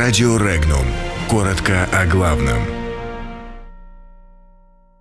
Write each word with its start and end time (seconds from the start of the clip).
Радио 0.00 0.36
Регнум. 0.36 0.86
Коротко 1.28 1.88
о 1.92 2.06
главном. 2.06 2.58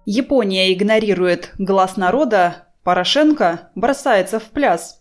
Япония 0.08 0.74
игнорирует 0.74 1.54
глаз 1.60 1.98
народа, 1.98 2.70
Порошенко 2.84 3.70
бросается 3.76 4.40
в 4.40 4.46
пляс. 4.46 5.00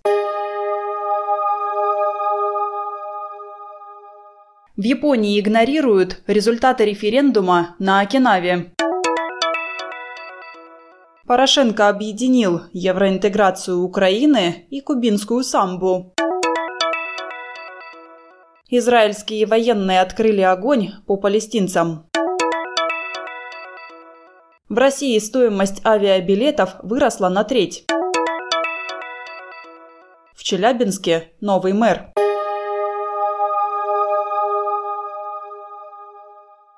В 4.77 4.83
Японии 4.83 5.41
игнорируют 5.41 6.23
результаты 6.27 6.85
референдума 6.85 7.75
на 7.79 8.01
Окинаве. 8.01 8.75
Порошенко 11.27 11.89
объединил 11.89 12.65
евроинтеграцию 12.75 13.81
Украины 13.81 14.67
и 14.69 14.83
кубинскую 14.83 15.43
самбу. 15.43 16.13
Израильские 18.69 19.47
военные 19.47 20.01
открыли 20.01 20.41
огонь 20.41 20.89
по 21.07 21.17
палестинцам. 21.17 22.11
В 24.69 24.77
России 24.77 25.17
стоимость 25.21 25.87
авиабилетов 25.87 26.75
выросла 26.83 27.29
на 27.29 27.45
треть. 27.45 27.85
В 30.35 30.43
Челябинске 30.43 31.31
новый 31.41 31.75
мэр. 31.75 32.13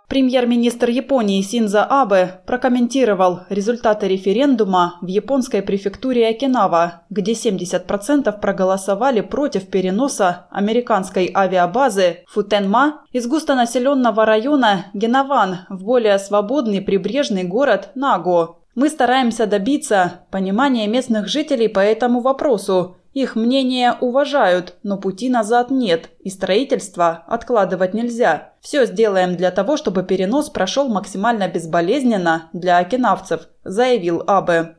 Премьер-министр 0.09 0.89
Японии 0.89 1.43
Синза 1.43 1.85
Абе 1.85 2.41
прокомментировал 2.47 3.41
результаты 3.51 4.09
референдума 4.09 4.95
в 5.03 5.07
японской 5.07 5.61
префектуре 5.61 6.27
Окинава, 6.29 7.03
где 7.11 7.33
70% 7.33 8.41
проголосовали 8.41 9.21
против 9.21 9.67
переноса 9.69 10.47
американской 10.51 11.31
авиабазы 11.35 12.25
Футенма 12.27 13.03
из 13.13 13.27
густонаселенного 13.27 14.25
района 14.25 14.87
Генаван 14.95 15.67
в 15.69 15.85
более 15.85 16.19
свободный 16.19 16.81
прибрежный 16.81 17.45
город 17.45 17.91
Наго. 17.95 18.61
Мы 18.75 18.89
стараемся 18.89 19.45
добиться 19.47 20.21
понимания 20.31 20.87
местных 20.87 21.29
жителей 21.29 21.69
по 21.69 21.81
этому 21.81 22.21
вопросу 22.21 22.97
их 23.21 23.37
мнение 23.37 23.95
уважают, 24.01 24.77
но 24.83 24.99
пути 24.99 25.29
назад 25.29 25.71
нет, 25.71 26.11
и 26.21 26.31
строительство 26.31 27.25
откладывать 27.27 27.95
нельзя. 27.95 28.53
Все 28.61 28.87
сделаем 28.87 29.37
для 29.37 29.51
того, 29.51 29.77
чтобы 29.77 30.03
перенос 30.03 30.51
прошел 30.51 30.89
максимально 30.89 31.49
безболезненно 31.49 32.49
для 32.53 32.79
окинавцев, 32.79 33.49
заявил 33.65 34.23
Абе. 34.27 34.77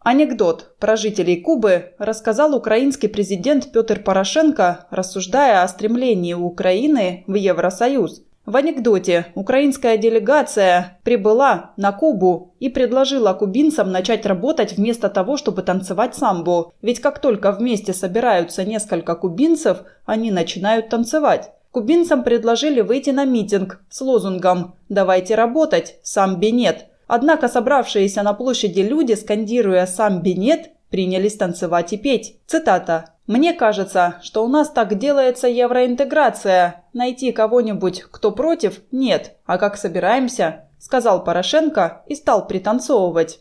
Анекдот 0.00 0.76
про 0.78 0.96
жителей 0.96 1.40
Кубы 1.40 1.94
рассказал 1.98 2.54
украинский 2.54 3.08
президент 3.08 3.72
Петр 3.72 4.00
Порошенко, 4.00 4.86
рассуждая 4.90 5.62
о 5.62 5.68
стремлении 5.68 6.32
Украины 6.32 7.24
в 7.26 7.34
Евросоюз. 7.34 8.22
В 8.46 8.54
анекдоте 8.54 9.26
украинская 9.34 9.96
делегация 9.96 11.00
прибыла 11.02 11.72
на 11.76 11.90
Кубу 11.90 12.54
и 12.60 12.68
предложила 12.68 13.32
кубинцам 13.32 13.90
начать 13.90 14.24
работать 14.24 14.76
вместо 14.76 15.08
того, 15.08 15.36
чтобы 15.36 15.62
танцевать 15.62 16.14
самбо. 16.14 16.72
Ведь 16.80 17.00
как 17.00 17.18
только 17.18 17.50
вместе 17.50 17.92
собираются 17.92 18.64
несколько 18.64 19.16
кубинцев, 19.16 19.78
они 20.04 20.30
начинают 20.30 20.90
танцевать. 20.90 21.50
Кубинцам 21.72 22.22
предложили 22.22 22.82
выйти 22.82 23.10
на 23.10 23.24
митинг 23.24 23.80
с 23.90 24.00
лозунгом 24.00 24.76
«Давайте 24.88 25.34
работать, 25.34 25.96
самби 26.04 26.52
нет». 26.52 26.86
Однако 27.08 27.48
собравшиеся 27.48 28.22
на 28.22 28.32
площади 28.32 28.80
люди, 28.80 29.14
скандируя 29.14 29.86
«самби 29.86 30.30
нет», 30.30 30.70
принялись 30.90 31.36
танцевать 31.36 31.92
и 31.92 31.96
петь. 31.96 32.38
Цитата. 32.46 33.12
«Мне 33.26 33.54
кажется, 33.54 34.20
что 34.22 34.44
у 34.44 34.48
нас 34.48 34.70
так 34.70 34.98
делается 34.98 35.48
евроинтеграция. 35.48 36.84
Найти 36.92 37.32
кого-нибудь, 37.32 38.02
кто 38.02 38.30
против, 38.30 38.80
нет. 38.92 39.36
А 39.46 39.58
как 39.58 39.76
собираемся?»– 39.76 40.68
сказал 40.78 41.24
Порошенко 41.24 42.02
и 42.06 42.14
стал 42.14 42.46
пританцовывать. 42.46 43.40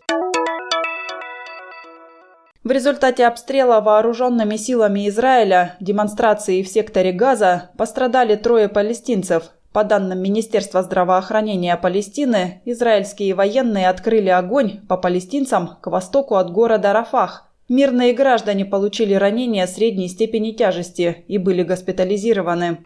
В 2.63 2.71
результате 2.71 3.27
обстрела 3.27 3.79
вооруженными 3.79 4.55
силами 4.55 5.07
Израиля 5.07 5.75
демонстрации 5.79 6.63
в 6.63 6.67
секторе 6.67 7.11
Газа 7.11 7.69
пострадали 7.77 8.35
трое 8.35 8.69
палестинцев. 8.69 9.51
По 9.75 9.83
данным 9.83 10.21
Министерства 10.23 10.83
здравоохранения 10.83 11.75
Палестины, 11.75 12.61
израильские 12.63 13.33
военные 13.33 13.89
открыли 13.89 14.29
огонь 14.29 14.79
по 14.87 14.95
палестинцам 14.95 15.71
к 15.81 15.87
востоку 15.87 16.35
от 16.35 16.49
города 16.49 16.93
Рафах. 16.93 17.51
Мирные 17.67 18.13
граждане 18.13 18.63
получили 18.63 19.13
ранения 19.15 19.67
средней 19.67 20.07
степени 20.07 20.51
тяжести 20.51 21.25
и 21.27 21.37
были 21.37 21.63
госпитализированы. 21.63 22.85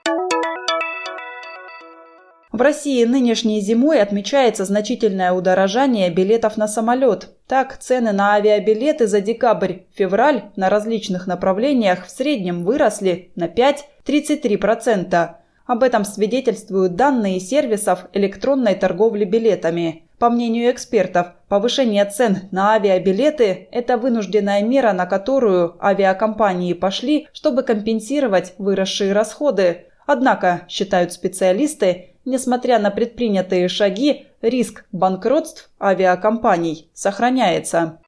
В 2.51 2.59
России 2.59 3.05
нынешней 3.05 3.61
зимой 3.61 4.01
отмечается 4.01 4.65
значительное 4.65 5.31
удорожание 5.31 6.09
билетов 6.09 6.57
на 6.57 6.67
самолет. 6.67 7.29
Так, 7.45 7.77
цены 7.77 8.13
на 8.13 8.33
авиабилеты 8.33 9.05
за 9.05 9.21
декабрь-февраль 9.21 10.45
на 10.55 10.71
различных 10.71 11.27
направлениях 11.27 12.07
в 12.07 12.09
среднем 12.09 12.63
выросли 12.63 13.29
на 13.35 13.45
5-33%. 13.45 15.35
Об 15.69 15.83
этом 15.83 16.03
свидетельствуют 16.03 16.95
данные 16.95 17.39
сервисов 17.39 18.07
электронной 18.13 18.73
торговли 18.73 19.23
билетами. 19.23 20.01
По 20.17 20.31
мнению 20.31 20.71
экспертов, 20.71 21.27
повышение 21.47 22.05
цен 22.05 22.49
на 22.49 22.73
авиабилеты– 22.73 23.67
это 23.71 23.97
вынужденная 23.97 24.63
мера, 24.63 24.93
на 24.93 25.05
которую 25.05 25.77
авиакомпании 25.79 26.73
пошли, 26.73 27.27
чтобы 27.33 27.61
компенсировать 27.61 28.55
выросшие 28.57 29.13
расходы. 29.13 29.85
Однако, 30.07 30.61
считают 30.69 31.13
специалисты, 31.13 32.15
несмотря 32.25 32.79
на 32.79 32.89
предпринятые 32.89 33.67
шаги, 33.67 34.25
риск 34.41 34.85
банкротств 34.91 35.69
авиакомпаний 35.79 36.89
сохраняется. 36.95 37.99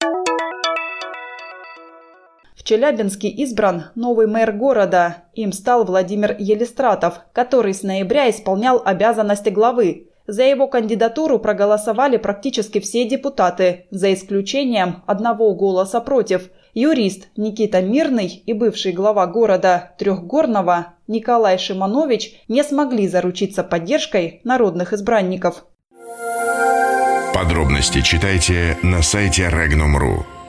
В 2.61 2.63
Челябинске 2.63 3.27
избран 3.27 3.85
новый 3.95 4.27
мэр 4.27 4.51
города. 4.51 5.23
Им 5.33 5.51
стал 5.51 5.83
Владимир 5.83 6.35
Елистратов, 6.37 7.21
который 7.33 7.73
с 7.73 7.81
ноября 7.81 8.29
исполнял 8.29 8.79
обязанности 8.85 9.49
главы. 9.49 10.09
За 10.27 10.43
его 10.43 10.67
кандидатуру 10.67 11.39
проголосовали 11.39 12.17
практически 12.17 12.79
все 12.79 13.09
депутаты, 13.09 13.87
за 13.89 14.13
исключением 14.13 15.01
одного 15.07 15.55
голоса 15.55 16.01
против. 16.01 16.51
Юрист 16.75 17.29
Никита 17.35 17.81
Мирный 17.81 18.27
и 18.27 18.53
бывший 18.53 18.91
глава 18.91 19.25
города 19.25 19.95
Трехгорного 19.97 20.93
Николай 21.07 21.57
Шиманович 21.57 22.43
не 22.47 22.63
смогли 22.63 23.07
заручиться 23.07 23.63
поддержкой 23.63 24.39
народных 24.43 24.93
избранников. 24.93 25.65
Подробности 27.33 28.01
читайте 28.01 28.77
на 28.83 29.01
сайте 29.01 29.49
Regnum.ru. 29.49 30.40